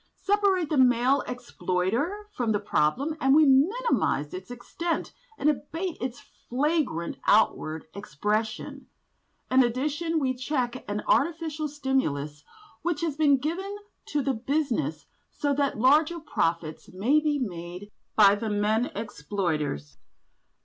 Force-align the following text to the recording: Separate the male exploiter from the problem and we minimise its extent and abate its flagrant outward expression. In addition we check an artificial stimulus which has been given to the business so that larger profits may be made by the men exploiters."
Separate 0.17 0.67
the 0.71 0.79
male 0.79 1.21
exploiter 1.27 2.27
from 2.33 2.53
the 2.53 2.59
problem 2.59 3.15
and 3.21 3.35
we 3.35 3.45
minimise 3.45 4.33
its 4.33 4.49
extent 4.49 5.13
and 5.37 5.47
abate 5.47 5.95
its 6.01 6.19
flagrant 6.49 7.17
outward 7.27 7.85
expression. 7.93 8.87
In 9.51 9.61
addition 9.63 10.17
we 10.17 10.33
check 10.33 10.83
an 10.89 11.03
artificial 11.07 11.67
stimulus 11.67 12.43
which 12.81 13.01
has 13.01 13.15
been 13.15 13.37
given 13.37 13.77
to 14.07 14.23
the 14.23 14.33
business 14.33 15.05
so 15.29 15.53
that 15.53 15.77
larger 15.77 16.19
profits 16.19 16.91
may 16.91 17.19
be 17.19 17.37
made 17.37 17.91
by 18.15 18.33
the 18.33 18.49
men 18.49 18.87
exploiters." 18.95 19.99